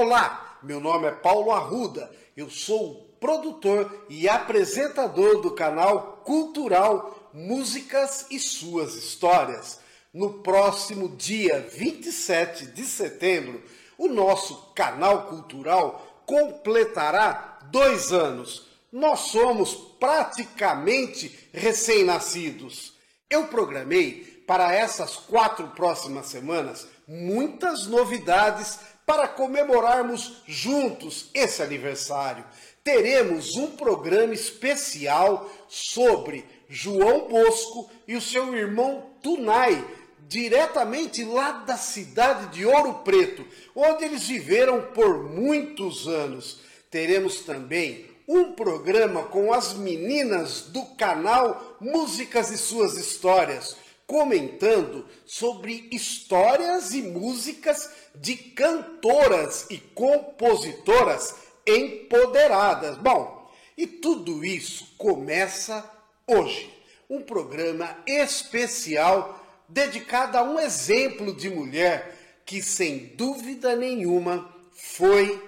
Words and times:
Olá, 0.00 0.56
meu 0.62 0.78
nome 0.78 1.08
é 1.08 1.10
Paulo 1.10 1.50
Arruda, 1.50 2.08
eu 2.36 2.48
sou 2.48 3.16
produtor 3.18 4.06
e 4.08 4.28
apresentador 4.28 5.40
do 5.40 5.50
canal 5.50 6.22
cultural 6.24 7.28
Músicas 7.34 8.24
e 8.30 8.38
Suas 8.38 8.94
Histórias. 8.94 9.80
No 10.14 10.34
próximo 10.34 11.08
dia 11.16 11.68
27 11.76 12.66
de 12.66 12.84
setembro, 12.84 13.60
o 13.98 14.06
nosso 14.06 14.72
canal 14.72 15.26
cultural 15.26 16.22
completará 16.24 17.58
dois 17.64 18.12
anos. 18.12 18.68
Nós 18.92 19.18
somos 19.18 19.74
praticamente 19.98 21.50
recém-nascidos. 21.52 22.94
Eu 23.28 23.48
programei 23.48 24.44
para 24.46 24.72
essas 24.72 25.16
quatro 25.16 25.66
próximas 25.70 26.26
semanas 26.26 26.86
muitas 27.08 27.86
novidades 27.86 28.78
para 29.08 29.26
comemorarmos 29.26 30.42
juntos 30.46 31.30
esse 31.32 31.62
aniversário. 31.62 32.44
Teremos 32.84 33.56
um 33.56 33.68
programa 33.68 34.34
especial 34.34 35.50
sobre 35.66 36.44
João 36.68 37.26
Bosco 37.26 37.90
e 38.06 38.14
o 38.14 38.20
seu 38.20 38.54
irmão 38.54 39.06
Tunai, 39.22 39.82
diretamente 40.28 41.24
lá 41.24 41.52
da 41.52 41.78
cidade 41.78 42.48
de 42.48 42.66
Ouro 42.66 42.96
Preto, 42.96 43.46
onde 43.74 44.04
eles 44.04 44.28
viveram 44.28 44.82
por 44.92 45.24
muitos 45.24 46.06
anos. 46.06 46.60
Teremos 46.90 47.40
também 47.40 48.04
um 48.28 48.52
programa 48.52 49.22
com 49.22 49.54
as 49.54 49.72
meninas 49.72 50.64
do 50.68 50.84
canal 50.96 51.78
Músicas 51.80 52.50
e 52.50 52.58
Suas 52.58 52.98
Histórias 52.98 53.74
comentando 54.08 55.04
sobre 55.26 55.86
histórias 55.92 56.94
e 56.94 57.02
músicas 57.02 57.90
de 58.20 58.36
cantoras 58.36 59.66
e 59.70 59.78
compositoras 59.78 61.34
empoderadas. 61.66 62.96
Bom, 62.96 63.50
e 63.76 63.86
tudo 63.86 64.44
isso 64.44 64.94
começa 64.96 65.88
hoje. 66.26 66.74
Um 67.08 67.22
programa 67.22 67.96
especial 68.06 69.44
dedicado 69.68 70.36
a 70.36 70.42
um 70.42 70.58
exemplo 70.58 71.34
de 71.34 71.48
mulher 71.48 72.40
que, 72.44 72.62
sem 72.62 73.14
dúvida 73.14 73.76
nenhuma, 73.76 74.52
foi, 74.72 75.42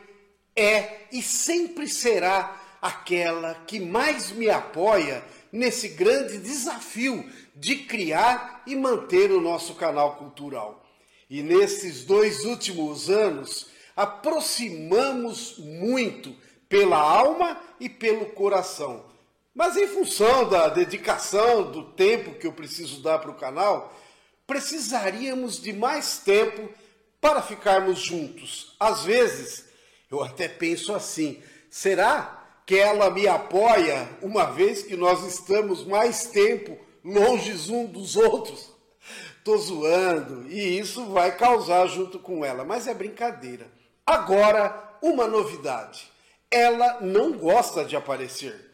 é 0.55 1.07
e 1.13 1.23
sempre 1.23 1.89
será 1.89 2.61
aquela 2.81 3.55
que 3.67 3.81
mais 3.81 4.31
me 4.31 4.49
apoia 4.49 5.25
nesse 5.53 5.89
grande 5.89 6.39
desafio 6.39 7.29
de 7.55 7.77
criar 7.77 8.63
e 8.67 8.77
manter 8.77 9.31
o 9.31 9.41
nosso 9.41 9.75
canal 9.75 10.17
cultural. 10.17 10.87
E 11.31 11.43
nesses 11.43 12.05
dois 12.05 12.45
últimos 12.45 13.09
anos, 13.09 13.69
aproximamos 13.95 15.57
muito 15.59 16.35
pela 16.69 16.99
alma 16.99 17.59
e 17.79 17.89
pelo 17.89 18.27
coração. 18.27 19.05
Mas 19.55 19.77
em 19.77 19.87
função 19.87 20.49
da 20.49 20.69
dedicação, 20.69 21.71
do 21.71 21.93
tempo 21.93 22.35
que 22.35 22.47
eu 22.47 22.53
preciso 22.53 23.01
dar 23.01 23.21
para 23.21 23.31
o 23.31 23.37
canal, 23.37 23.97
precisaríamos 24.47 25.63
de 25.63 25.73
mais 25.73 26.19
tempo 26.19 26.69
para 27.21 27.41
ficarmos 27.41 28.01
juntos. 28.01 28.75
Às 28.81 29.05
vezes, 29.05 29.65
eu 30.11 30.23
até 30.23 30.49
penso 30.49 30.93
assim: 30.93 31.41
será 31.71 32.41
que 32.67 32.77
ela 32.77 33.11
me 33.11 33.27
apoia, 33.27 34.09
uma 34.23 34.45
vez 34.45 34.83
que 34.83 34.97
nós 34.97 35.27
estamos 35.27 35.85
mais 35.85 36.27
tempo 36.27 36.79
longe 37.05 37.73
um 37.73 37.85
dos 37.85 38.15
outros. 38.15 38.71
Tô 39.43 39.57
zoando 39.57 40.47
e 40.49 40.79
isso 40.79 41.07
vai 41.07 41.37
causar 41.37 41.87
junto 41.87 42.19
com 42.19 42.45
ela, 42.45 42.65
mas 42.65 42.87
é 42.87 42.95
brincadeira. 42.95 43.67
Agora, 44.07 44.99
uma 45.01 45.27
novidade. 45.27 46.11
Ela 46.51 47.01
não 47.01 47.33
gosta 47.33 47.85
de 47.85 47.97
aparecer. 47.97 48.71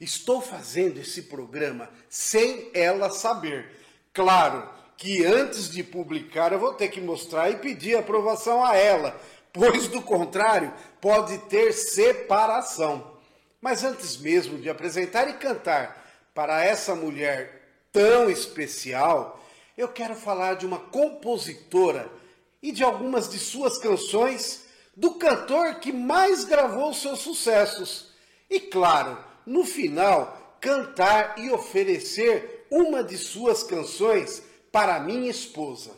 Estou 0.00 0.40
fazendo 0.40 0.98
esse 0.98 1.22
programa 1.22 1.88
sem 2.08 2.70
ela 2.74 3.10
saber. 3.10 3.70
Claro 4.12 4.68
que 4.96 5.24
antes 5.24 5.70
de 5.70 5.82
publicar 5.82 6.52
eu 6.52 6.58
vou 6.58 6.74
ter 6.74 6.88
que 6.88 7.00
mostrar 7.00 7.50
e 7.50 7.56
pedir 7.56 7.96
aprovação 7.96 8.64
a 8.64 8.76
ela, 8.76 9.18
pois 9.52 9.88
do 9.88 10.02
contrário 10.02 10.72
pode 11.00 11.38
ter 11.38 11.72
separação. 11.72 13.16
Mas 13.60 13.82
antes 13.84 14.16
mesmo 14.16 14.58
de 14.58 14.68
apresentar 14.68 15.28
e 15.28 15.34
cantar 15.34 16.04
para 16.34 16.64
essa 16.64 16.94
mulher 16.94 17.62
tão 17.92 18.30
especial, 18.30 19.40
eu 19.78 19.86
quero 19.86 20.16
falar 20.16 20.54
de 20.54 20.66
uma 20.66 20.80
compositora 20.80 22.10
e 22.60 22.72
de 22.72 22.82
algumas 22.82 23.28
de 23.28 23.38
suas 23.38 23.78
canções 23.78 24.64
do 24.96 25.14
cantor 25.14 25.76
que 25.76 25.92
mais 25.92 26.44
gravou 26.44 26.92
seus 26.92 27.20
sucessos. 27.20 28.08
E 28.50 28.58
claro, 28.58 29.16
no 29.46 29.64
final, 29.64 30.58
cantar 30.60 31.38
e 31.38 31.48
oferecer 31.52 32.66
uma 32.68 33.04
de 33.04 33.16
suas 33.16 33.62
canções 33.62 34.42
para 34.72 34.98
minha 34.98 35.30
esposa. 35.30 35.92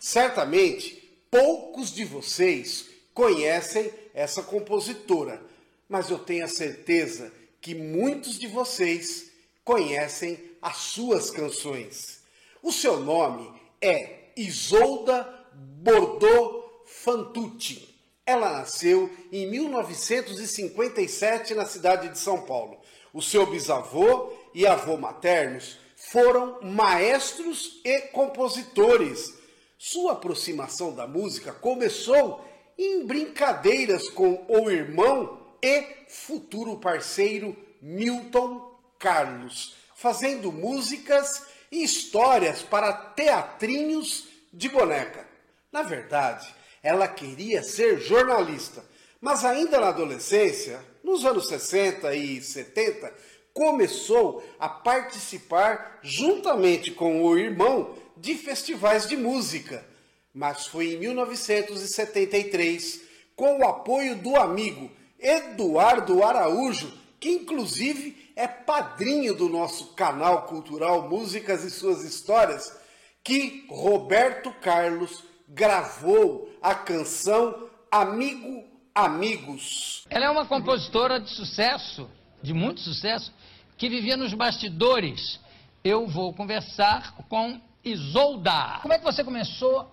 Certamente, 0.00 1.20
poucos 1.30 1.92
de 1.92 2.06
vocês 2.06 2.86
conhecem 3.12 3.92
essa 4.14 4.42
compositora, 4.42 5.42
mas 5.86 6.08
eu 6.08 6.18
tenho 6.18 6.46
a 6.46 6.48
certeza 6.48 7.30
que 7.60 7.74
muitos 7.74 8.38
de 8.38 8.46
vocês 8.46 9.30
conhecem 9.62 10.40
as 10.62 10.76
suas 10.78 11.30
canções. 11.30 12.23
O 12.64 12.72
seu 12.72 12.98
nome 12.98 13.52
é 13.78 14.30
Isolda 14.34 15.28
Bordeaux 15.52 16.64
Fantucci. 16.86 17.94
Ela 18.24 18.52
nasceu 18.52 19.10
em 19.30 19.50
1957 19.50 21.54
na 21.54 21.66
cidade 21.66 22.08
de 22.08 22.18
São 22.18 22.40
Paulo. 22.40 22.78
O 23.12 23.20
seu 23.20 23.44
bisavô 23.44 24.32
e 24.54 24.66
avô 24.66 24.96
maternos 24.96 25.76
foram 25.94 26.58
maestros 26.62 27.82
e 27.84 28.00
compositores. 28.12 29.34
Sua 29.76 30.12
aproximação 30.12 30.94
da 30.94 31.06
música 31.06 31.52
começou 31.52 32.42
em 32.78 33.04
brincadeiras 33.04 34.08
com 34.08 34.42
o 34.48 34.70
irmão 34.70 35.38
e 35.62 35.84
futuro 36.08 36.78
parceiro 36.78 37.54
Milton 37.82 38.72
Carlos, 38.98 39.76
fazendo 39.94 40.50
músicas 40.50 41.52
e 41.74 41.82
histórias 41.82 42.62
para 42.62 42.92
teatrinhos 42.92 44.28
de 44.52 44.68
boneca. 44.68 45.26
Na 45.72 45.82
verdade, 45.82 46.46
ela 46.80 47.08
queria 47.08 47.64
ser 47.64 47.98
jornalista, 47.98 48.84
mas 49.20 49.44
ainda 49.44 49.80
na 49.80 49.88
adolescência, 49.88 50.80
nos 51.02 51.24
anos 51.24 51.48
60 51.48 52.14
e 52.14 52.40
70, 52.40 53.12
começou 53.52 54.44
a 54.56 54.68
participar 54.68 55.98
juntamente 56.00 56.92
com 56.92 57.24
o 57.24 57.36
irmão 57.36 57.96
de 58.16 58.36
festivais 58.36 59.08
de 59.08 59.16
música. 59.16 59.84
Mas 60.32 60.68
foi 60.68 60.94
em 60.94 60.98
1973, 60.98 63.00
com 63.34 63.58
o 63.58 63.66
apoio 63.66 64.14
do 64.14 64.36
amigo 64.36 64.88
Eduardo 65.18 66.22
Araújo, 66.22 66.96
que 67.24 67.30
inclusive 67.30 68.30
é 68.36 68.46
padrinho 68.46 69.34
do 69.34 69.48
nosso 69.48 69.94
canal 69.94 70.42
cultural 70.42 71.08
Músicas 71.08 71.64
e 71.64 71.70
Suas 71.70 72.04
Histórias, 72.04 72.78
que 73.22 73.64
Roberto 73.70 74.52
Carlos 74.60 75.24
gravou 75.48 76.54
a 76.60 76.74
canção 76.74 77.70
Amigo 77.90 78.62
Amigos. 78.94 80.04
Ela 80.10 80.26
é 80.26 80.30
uma 80.30 80.44
compositora 80.44 81.18
de 81.18 81.30
sucesso, 81.30 82.10
de 82.42 82.52
muito 82.52 82.80
sucesso, 82.80 83.32
que 83.78 83.88
vivia 83.88 84.18
nos 84.18 84.34
bastidores. 84.34 85.40
Eu 85.82 86.06
vou 86.06 86.34
conversar 86.34 87.14
com 87.30 87.58
Isolda. 87.82 88.80
Como 88.82 88.92
é 88.92 88.98
que 88.98 89.04
você 89.04 89.24
começou 89.24 89.90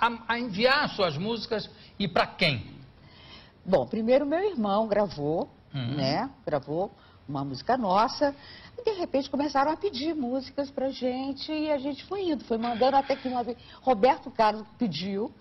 a, 0.00 0.10
a 0.28 0.38
enviar 0.38 0.88
suas 0.96 1.18
músicas 1.18 1.68
e 1.98 2.08
para 2.08 2.26
quem? 2.26 2.64
Bom, 3.66 3.86
primeiro 3.86 4.24
meu 4.24 4.50
irmão 4.50 4.88
gravou, 4.88 5.50
uhum. 5.74 5.94
né? 5.96 6.30
Gravou 6.46 6.90
uma 7.28 7.44
música 7.44 7.76
nossa. 7.76 8.34
E 8.78 8.84
de 8.84 8.98
repente 8.98 9.30
começaram 9.30 9.72
a 9.72 9.76
pedir 9.76 10.14
músicas 10.14 10.70
pra 10.70 10.90
gente 10.90 11.50
e 11.52 11.70
a 11.70 11.78
gente 11.78 12.04
foi 12.04 12.30
indo, 12.30 12.44
foi 12.44 12.58
mandando 12.58 12.96
até 12.96 13.16
que 13.16 13.28
uma 13.28 13.42
vez. 13.42 13.56
Roberto 13.82 14.30
Carlos 14.30 14.66
pediu. 14.78 15.32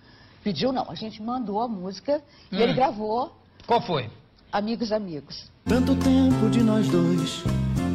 Pediu 0.44 0.74
não, 0.74 0.90
a 0.90 0.96
gente 0.96 1.22
mandou 1.22 1.62
a 1.62 1.68
música 1.68 2.22
e 2.52 2.62
ele 2.62 2.74
hum. 2.74 2.76
gravou. 2.76 3.34
Qual 3.66 3.82
foi? 3.82 4.10
Amigos, 4.52 4.92
amigos. 4.92 5.52
Tanto 5.66 5.96
tempo 5.96 6.50
de 6.50 6.62
nós 6.62 6.88
dois, 6.90 7.44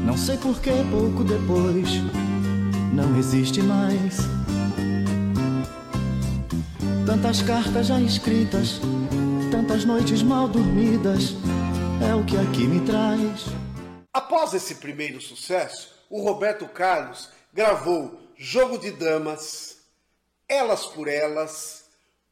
não 0.05 0.17
sei 0.17 0.39
por 0.39 0.59
que 0.61 0.71
pouco 0.91 1.23
depois, 1.23 1.89
não 2.95 3.17
existe 3.19 3.63
mais. 3.63 4.17
Tantas 7.05 7.43
cartas 7.43 7.89
já 7.89 8.01
escritas, 8.01 8.81
tantas 9.51 9.85
noites 9.85 10.23
mal 10.23 10.49
dormidas, 10.49 11.35
é 12.03 12.15
o 12.15 12.25
que 12.25 12.37
aqui 12.37 12.67
me 12.67 12.87
traz. 12.87 13.47
Após 14.13 14.55
esse 14.55 14.77
primeiro 14.77 15.21
sucesso, 15.21 15.93
o 16.09 16.23
Roberto 16.23 16.67
Carlos 16.69 17.29
gravou 17.53 18.21
Jogo 18.37 18.79
de 18.79 18.93
Damas, 18.93 19.79
Elas 20.49 20.87
por 20.87 21.09
Elas, 21.09 21.87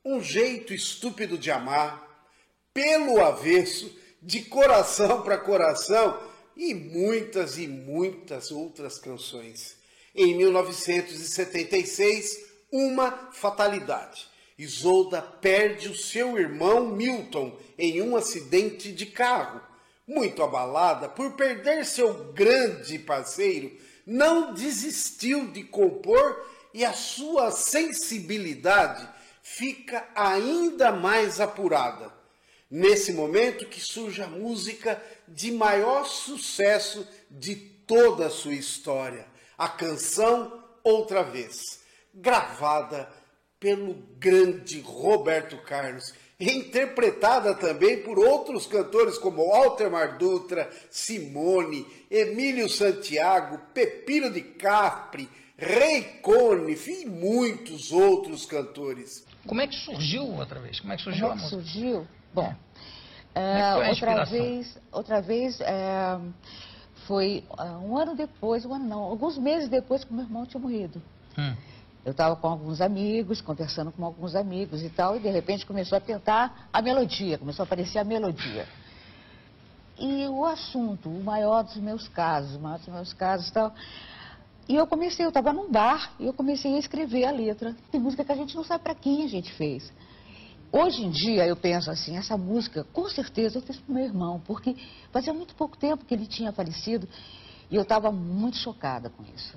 um 0.05 0.23
jeito 0.23 0.73
estúpido 0.73 1.37
de 1.37 1.51
amar, 1.51 2.07
pelo 2.73 3.21
avesso, 3.21 3.93
de 4.23 4.43
coração 4.43 5.23
para 5.23 5.39
coração 5.39 6.23
e 6.57 6.73
muitas 6.75 7.59
e 7.59 7.67
muitas 7.67 8.51
outras 8.51 8.99
canções. 8.99 9.77
Em 10.15 10.35
1976, 10.37 12.47
uma 12.71 13.31
fatalidade. 13.33 14.29
Isolda 14.59 15.21
perde 15.21 15.89
o 15.89 15.97
seu 15.97 16.39
irmão 16.39 16.87
Milton 16.87 17.59
em 17.77 18.01
um 18.01 18.17
acidente 18.17 18.91
de 18.91 19.07
carro. 19.07 19.61
Muito 20.07 20.43
abalada 20.43 21.09
por 21.09 21.33
perder 21.33 21.85
seu 21.85 22.33
grande 22.33 22.99
parceiro, 22.99 23.77
não 24.07 24.55
desistiu 24.55 25.49
de 25.49 25.65
compor 25.65 26.49
e 26.73 26.85
a 26.85 26.93
sua 26.93 27.51
sensibilidade 27.51 29.07
fica 29.43 30.09
ainda 30.15 30.93
mais 30.93 31.41
apurada. 31.41 32.13
Nesse 32.71 33.13
momento 33.13 33.67
que 33.67 33.81
surge 33.81 34.23
a 34.23 34.27
música 34.27 35.01
de 35.29 35.53
maior 35.53 36.05
sucesso 36.05 37.07
de 37.31 37.57
toda 37.57 38.27
a 38.27 38.31
sua 38.31 38.55
história, 38.55 39.27
a 39.57 39.69
canção 39.69 40.65
Outra 40.83 41.25
Vez, 41.25 41.81
gravada 42.15 43.09
pelo 43.67 43.97
grande 44.21 44.79
Roberto 44.79 45.57
Carlos, 45.57 46.15
interpretada 46.39 47.53
também 47.53 48.01
por 48.01 48.17
outros 48.17 48.65
cantores 48.65 49.19
como 49.19 49.53
Altemar 49.53 50.19
Dutra, 50.19 50.71
Simone, 50.89 51.85
Emílio 52.09 52.69
Santiago, 52.69 53.59
Pepino 53.75 54.31
de 54.31 54.41
Capri, 54.41 55.29
Rei 55.59 56.03
Cone 56.23 56.77
e 56.77 57.07
muitos 57.07 57.91
outros 57.91 58.47
cantores. 58.47 59.27
Como 59.45 59.61
é 59.61 59.67
que 59.67 59.75
surgiu 59.75 60.23
outra 60.37 60.61
vez? 60.61 60.79
Como 60.79 60.93
é 60.93 60.97
que 60.97 61.03
surgiu 61.03 61.27
Como 61.29 61.33
a 61.33 61.35
é 61.35 61.49
que 61.49 61.57
música? 61.57 61.73
surgiu? 61.73 62.07
Bom, 62.33 62.55
é 63.35 63.41
é, 63.41 63.73
foi 63.75 63.85
a 63.85 63.91
outra 63.91 64.25
vez, 64.27 64.79
outra 64.93 65.21
vez 65.21 65.61
é, 65.61 66.21
foi 67.09 67.43
é, 67.59 67.63
um 67.79 67.99
ano 67.99 68.15
depois, 68.15 68.65
um 68.65 68.73
ano 68.73 68.85
não, 68.85 69.03
alguns 69.03 69.37
meses 69.37 69.69
depois 69.69 70.05
que 70.05 70.13
meu 70.13 70.23
irmão 70.23 70.47
tinha 70.47 70.61
morrido. 70.61 71.03
Hum. 71.37 71.57
Eu 72.07 72.13
estava 72.13 72.37
com 72.37 72.47
alguns 72.47 72.81
amigos, 72.81 73.41
conversando 73.41 73.91
com 73.91 74.05
alguns 74.05 74.37
amigos 74.37 74.81
e 74.81 74.89
tal, 74.89 75.17
e 75.17 75.19
de 75.19 75.29
repente 75.29 75.67
começou 75.67 75.99
a 75.99 76.01
tentar 76.01 76.69
a 76.73 76.81
melodia, 76.81 77.37
começou 77.37 77.65
a 77.65 77.67
aparecer 77.67 77.99
a 77.99 78.05
melodia. 78.05 78.65
E 79.99 80.25
o 80.29 80.45
assunto, 80.45 81.09
o 81.09 81.25
maior 81.25 81.65
dos 81.65 81.75
meus 81.79 82.07
casos, 82.07 82.55
o 82.55 82.61
maior 82.61 82.79
dos 82.79 82.87
meus 82.87 83.13
casos 83.13 83.49
e 83.49 83.53
tal. 83.53 83.75
E 84.69 84.77
eu 84.77 84.87
comecei, 84.87 85.27
eu 85.27 85.31
estava 85.31 85.53
num 85.53 85.69
bar 85.69 86.13
e 86.21 86.27
eu 86.27 86.33
comecei 86.33 86.77
a 86.77 86.79
escrever 86.79 87.25
a 87.25 87.33
letra. 87.33 87.75
Tem 87.91 88.01
música 88.01 88.25
que 88.25 88.31
a 88.31 88.37
gente 88.37 88.55
não 88.55 88.63
sabe 88.63 88.85
para 88.85 88.95
quem 88.95 89.25
a 89.25 89.29
gente 89.29 89.53
fez. 89.55 89.93
Hoje 90.71 91.05
em 91.05 91.11
dia 91.11 91.45
eu 91.45 91.57
penso 91.57 91.91
assim, 91.91 92.17
essa 92.17 92.37
música 92.37 92.87
com 92.93 93.09
certeza 93.09 93.59
eu 93.59 93.63
fiz 93.63 93.79
para 93.79 93.93
meu 93.93 94.05
irmão, 94.05 94.41
porque 94.47 94.77
fazia 95.11 95.35
muito 95.35 95.57
pouco 95.57 95.77
tempo 95.77 96.05
que 96.05 96.15
ele 96.15 96.27
tinha 96.27 96.53
falecido 96.53 97.09
e 97.69 97.75
eu 97.75 97.83
estava 97.83 98.13
muito 98.13 98.59
chocada 98.59 99.11
com 99.11 99.25
isso. 99.35 99.57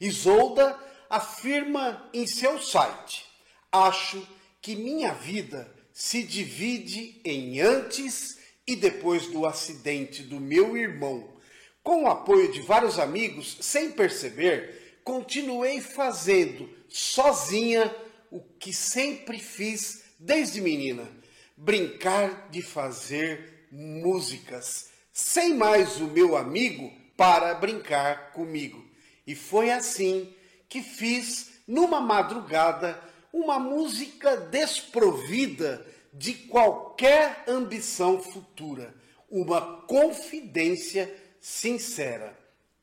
Isolda 0.00 0.78
afirma 1.10 2.08
em 2.12 2.26
seu 2.26 2.60
site: 2.60 3.24
Acho 3.70 4.26
que 4.60 4.76
minha 4.76 5.12
vida 5.12 5.72
se 5.92 6.22
divide 6.22 7.20
em 7.24 7.60
antes 7.60 8.38
e 8.66 8.76
depois 8.76 9.26
do 9.26 9.46
acidente 9.46 10.22
do 10.22 10.38
meu 10.38 10.76
irmão. 10.76 11.36
Com 11.82 12.04
o 12.04 12.06
apoio 12.06 12.52
de 12.52 12.60
vários 12.60 12.98
amigos, 12.98 13.56
sem 13.60 13.90
perceber, 13.90 15.00
continuei 15.02 15.80
fazendo 15.80 16.68
sozinha 16.88 17.94
o 18.30 18.40
que 18.40 18.72
sempre 18.72 19.38
fiz 19.38 20.04
desde 20.18 20.60
menina: 20.60 21.08
brincar 21.56 22.48
de 22.50 22.62
fazer 22.62 23.66
músicas, 23.72 24.90
sem 25.12 25.54
mais 25.54 25.96
o 25.96 26.06
meu 26.06 26.36
amigo 26.36 26.92
para 27.16 27.54
brincar 27.54 28.32
comigo. 28.32 28.86
E 29.26 29.34
foi 29.34 29.70
assim 29.70 30.32
que 30.68 30.82
fiz, 30.82 31.60
numa 31.66 32.00
madrugada, 32.00 33.00
uma 33.32 33.58
música 33.58 34.36
desprovida 34.36 35.84
de 36.12 36.34
qualquer 36.34 37.44
ambição 37.46 38.20
futura, 38.20 38.94
uma 39.30 39.82
confidência 39.82 41.12
sincera. 41.40 42.36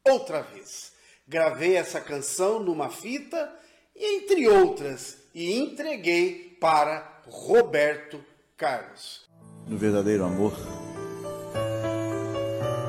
Outra 0.04 0.42
vez, 0.42 0.94
gravei 1.28 1.76
essa 1.76 2.00
canção 2.00 2.60
numa 2.60 2.90
fita, 2.90 3.52
entre 3.96 4.48
outras, 4.48 5.18
e 5.34 5.54
entreguei 5.58 6.58
para 6.60 7.22
Roberto 7.28 8.24
Carlos. 8.56 9.26
No 9.68 9.78
verdadeiro 9.78 10.24
amor, 10.24 10.54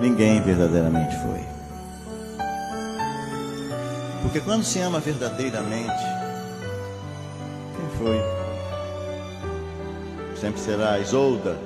ninguém 0.01 0.41
verdadeiramente 0.43 1.17
foi. 1.17 1.56
Porque 4.27 4.41
quando 4.41 4.65
se 4.65 4.81
ama 4.81 4.99
verdadeiramente, 4.99 6.03
quem 7.77 7.89
foi? 7.97 8.21
Sempre 10.41 10.61
será 10.61 10.99
Isolda, 10.99 11.57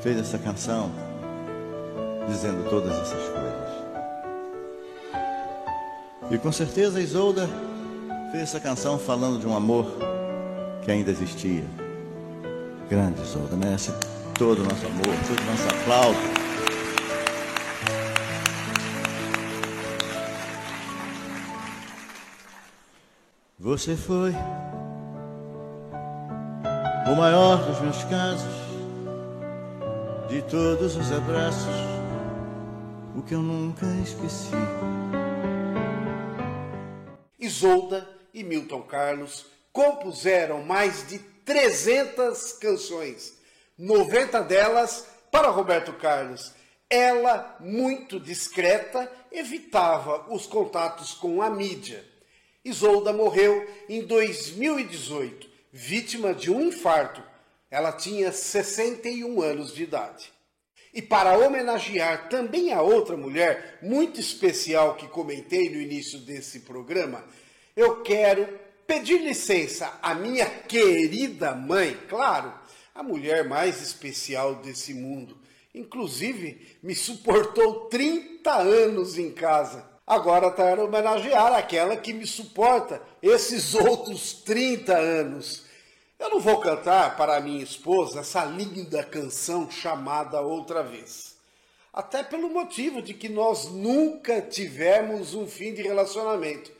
fez 0.00 0.16
essa 0.16 0.38
canção, 0.38 0.92
dizendo 2.28 2.70
todas 2.70 2.92
essas 2.92 3.20
coisas. 3.20 3.66
E 6.30 6.38
com 6.38 6.52
certeza 6.52 7.00
Isolda 7.00 7.50
fez 8.30 8.44
essa 8.44 8.60
canção 8.60 8.96
falando 8.96 9.40
de 9.40 9.46
um 9.48 9.56
amor 9.56 9.86
que 10.84 10.92
ainda 10.92 11.10
existia. 11.10 11.64
Grande 12.88 13.20
Isolda, 13.22 13.56
merece 13.56 13.92
todo 14.38 14.60
o 14.60 14.64
nosso 14.64 14.86
amor, 14.86 15.16
todo 15.26 15.40
o 15.40 15.44
nosso 15.50 15.68
aplauso. 15.68 16.45
Você 23.66 23.96
foi 23.96 24.30
o 27.10 27.16
maior 27.16 27.56
dos 27.66 27.80
meus 27.80 28.04
casos, 28.04 28.54
de 30.28 30.40
todos 30.42 30.94
os 30.94 31.10
abraços, 31.10 31.74
o 33.16 33.22
que 33.22 33.34
eu 33.34 33.42
nunca 33.42 33.84
esqueci. 34.04 34.52
Isolda 37.40 38.08
e 38.32 38.44
Milton 38.44 38.82
Carlos 38.82 39.46
compuseram 39.72 40.62
mais 40.62 41.04
de 41.08 41.18
300 41.18 42.52
canções, 42.52 43.36
90 43.76 44.42
delas 44.44 45.08
para 45.28 45.48
Roberto 45.48 45.92
Carlos. 45.94 46.54
Ela, 46.88 47.56
muito 47.58 48.20
discreta, 48.20 49.10
evitava 49.32 50.32
os 50.32 50.46
contatos 50.46 51.14
com 51.14 51.42
a 51.42 51.50
mídia. 51.50 52.14
Isolda 52.66 53.12
morreu 53.12 53.64
em 53.88 54.02
2018, 54.02 55.48
vítima 55.72 56.34
de 56.34 56.50
um 56.50 56.60
infarto. 56.60 57.22
Ela 57.70 57.92
tinha 57.92 58.32
61 58.32 59.40
anos 59.40 59.72
de 59.72 59.84
idade. 59.84 60.32
E 60.92 61.00
para 61.00 61.38
homenagear 61.38 62.28
também 62.28 62.72
a 62.72 62.82
outra 62.82 63.16
mulher 63.16 63.78
muito 63.82 64.18
especial 64.18 64.96
que 64.96 65.06
comentei 65.06 65.70
no 65.70 65.80
início 65.80 66.18
desse 66.18 66.60
programa, 66.60 67.24
eu 67.76 68.02
quero 68.02 68.48
pedir 68.84 69.20
licença 69.20 69.96
à 70.02 70.12
minha 70.12 70.46
querida 70.46 71.54
mãe, 71.54 71.96
claro, 72.08 72.52
a 72.92 73.00
mulher 73.00 73.44
mais 73.44 73.80
especial 73.80 74.56
desse 74.56 74.92
mundo. 74.92 75.38
Inclusive, 75.72 76.76
me 76.82 76.96
suportou 76.96 77.86
30 77.88 78.52
anos 78.56 79.16
em 79.16 79.30
casa. 79.30 79.95
Agora 80.06 80.48
está 80.48 80.72
a 80.72 80.84
homenagear 80.84 81.52
aquela 81.52 81.96
que 81.96 82.12
me 82.12 82.24
suporta 82.24 83.02
esses 83.20 83.74
outros 83.74 84.34
30 84.34 84.96
anos. 84.96 85.64
Eu 86.16 86.30
não 86.30 86.38
vou 86.38 86.60
cantar 86.60 87.16
para 87.16 87.40
minha 87.40 87.62
esposa 87.62 88.20
essa 88.20 88.44
linda 88.44 89.02
canção 89.02 89.68
chamada 89.68 90.40
Outra 90.40 90.84
Vez. 90.84 91.34
Até 91.92 92.22
pelo 92.22 92.48
motivo 92.48 93.02
de 93.02 93.14
que 93.14 93.28
nós 93.28 93.64
nunca 93.72 94.40
tivemos 94.40 95.34
um 95.34 95.44
fim 95.44 95.74
de 95.74 95.82
relacionamento. 95.82 96.70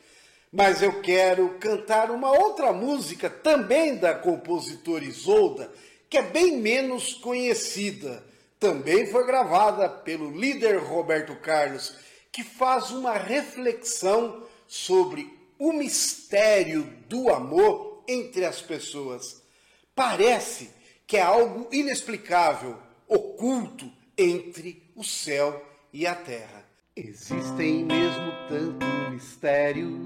Mas 0.49 0.81
eu 0.81 1.01
quero 1.01 1.57
cantar 1.59 2.09
uma 2.09 2.31
outra 2.31 2.71
música 2.71 3.29
também 3.29 3.97
da 3.97 4.13
compositora 4.13 5.03
Isolda, 5.03 5.69
que 6.09 6.17
é 6.17 6.21
bem 6.21 6.57
menos 6.59 7.13
conhecida. 7.15 8.23
Também 8.57 9.05
foi 9.07 9.25
gravada 9.25 9.89
pelo 9.89 10.31
líder 10.31 10.77
Roberto 10.77 11.35
Carlos, 11.35 11.93
que 12.37 12.43
faz 12.43 12.91
uma 12.91 13.13
reflexão 13.13 14.43
sobre 14.67 15.27
o 15.57 15.73
mistério 15.73 16.83
do 17.09 17.33
amor 17.33 18.03
entre 18.07 18.45
as 18.45 18.61
pessoas. 18.61 19.41
Parece 19.95 20.69
que 21.07 21.17
é 21.17 21.21
algo 21.23 21.67
inexplicável, 21.71 22.77
oculto 23.07 23.91
entre 24.15 24.87
o 24.95 25.03
céu 25.03 25.65
e 25.91 26.05
a 26.05 26.13
terra. 26.13 26.63
Existem 26.95 27.83
mesmo 27.83 28.31
tantos 28.47 29.09
mistérios 29.11 29.97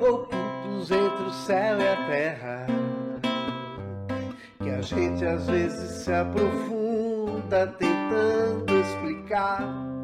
ocultos 0.00 0.90
entre 0.92 1.24
o 1.24 1.32
céu 1.46 1.80
e 1.80 1.88
a 1.88 2.06
terra 2.06 2.66
que 4.62 4.70
a 4.70 4.80
gente 4.80 5.24
às 5.26 5.48
vezes 5.48 6.04
se 6.04 6.12
aprofunda 6.12 7.66
tentando 7.76 8.72
explicar 8.72 9.94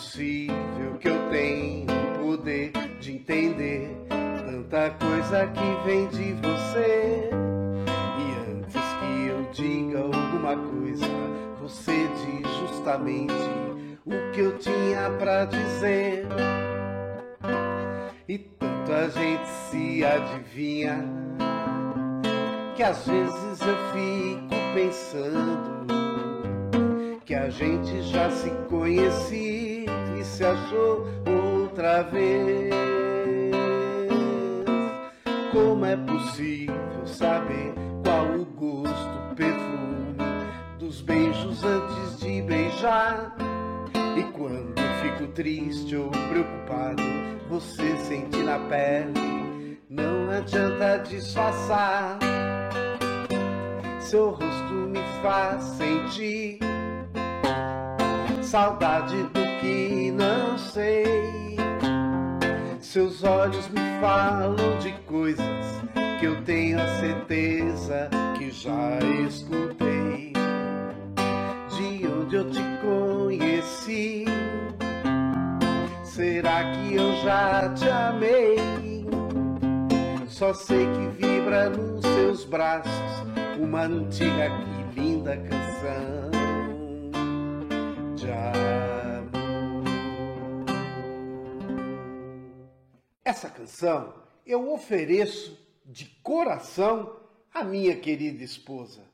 possível 0.00 0.96
que 0.98 1.08
eu 1.08 1.28
tenha 1.28 1.84
o 1.84 2.24
poder 2.24 2.72
de 3.00 3.12
entender 3.12 3.94
tanta 4.08 4.90
coisa 4.92 5.46
que 5.48 5.84
vem 5.84 6.08
de 6.08 6.32
você. 6.40 7.28
E 8.18 8.50
antes 8.50 8.72
que 8.72 9.26
eu 9.26 9.42
diga 9.52 9.98
alguma 9.98 10.56
coisa, 10.56 11.06
você 11.60 12.08
diz 12.08 12.50
justamente 12.60 13.34
o 14.06 14.32
que 14.32 14.40
eu 14.40 14.56
tinha 14.56 15.10
para 15.18 15.44
dizer. 15.44 16.26
E 18.26 18.38
tanto 18.38 18.92
a 18.92 19.08
gente 19.08 19.46
se 19.68 20.02
adivinha 20.02 21.04
que 22.74 22.82
às 22.82 23.06
vezes 23.06 23.60
eu 23.60 23.76
fico 23.92 24.48
pensando 24.72 25.90
que 27.26 27.34
a 27.34 27.50
gente 27.50 28.02
já 28.02 28.30
se 28.30 28.50
conhecia 28.68 29.79
se 30.40 30.44
achou 30.46 31.06
outra 31.26 32.02
vez. 32.04 32.72
Como 35.52 35.84
é 35.84 35.96
possível 35.98 37.06
saber 37.06 37.74
qual 38.02 38.24
o 38.40 38.46
gosto, 38.46 39.34
perfume 39.36 40.16
dos 40.78 41.02
beijos 41.02 41.62
antes 41.62 42.20
de 42.20 42.40
beijar? 42.40 43.36
E 44.16 44.22
quando 44.32 44.80
fico 45.02 45.30
triste 45.32 45.94
ou 45.94 46.08
preocupado, 46.08 47.02
você 47.50 47.96
sente 47.98 48.38
na 48.38 48.58
pele, 48.60 49.78
não 49.90 50.30
adianta 50.30 51.02
disfarçar. 51.06 52.18
Seu 53.98 54.30
rosto 54.30 54.74
me 54.88 55.00
faz 55.22 55.62
sentir 55.64 56.60
saudade 58.42 59.22
do 59.34 59.39
que 59.60 60.10
não 60.12 60.58
sei. 60.58 61.56
Seus 62.80 63.22
olhos 63.22 63.68
me 63.68 63.80
falam 64.00 64.56
de 64.80 64.92
coisas 65.06 65.46
que 66.18 66.26
eu 66.26 66.42
tenho 66.42 66.80
a 66.80 66.88
certeza 66.98 68.10
que 68.36 68.50
já 68.50 68.98
escutei. 69.28 70.32
De 71.76 72.06
onde 72.06 72.36
eu 72.36 72.50
te 72.50 72.62
conheci? 72.82 74.24
Será 76.04 76.64
que 76.72 76.94
eu 76.96 77.12
já 77.22 77.68
te 77.74 77.88
amei? 77.88 78.58
Só 80.26 80.52
sei 80.54 80.86
que 80.86 81.26
vibra 81.26 81.70
nos 81.70 82.04
seus 82.04 82.44
braços 82.44 82.90
uma 83.58 83.82
antiga 83.82 84.50
que 84.50 85.00
linda 85.00 85.36
canção 85.36 86.30
de 88.16 88.30
Essa 93.30 93.48
canção 93.48 94.12
eu 94.44 94.72
ofereço 94.72 95.56
de 95.86 96.04
coração 96.20 97.16
à 97.54 97.62
minha 97.62 97.94
querida 97.94 98.42
esposa. 98.42 99.04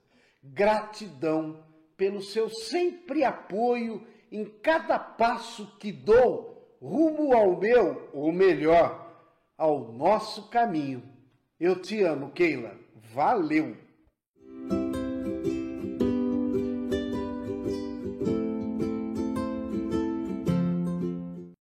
Gratidão 0.42 1.62
pelo 1.98 2.22
seu 2.22 2.48
sempre 2.48 3.24
apoio 3.24 4.06
em 4.32 4.46
cada 4.46 4.98
passo 4.98 5.76
que 5.78 5.92
dou 5.92 6.66
rumo 6.80 7.36
ao 7.36 7.60
meu, 7.60 8.08
ou 8.14 8.32
melhor, 8.32 9.06
ao 9.54 9.92
nosso 9.92 10.48
caminho. 10.48 11.02
Eu 11.60 11.78
te 11.82 12.02
amo, 12.02 12.30
Keila. 12.30 12.74
Valeu! 13.12 13.76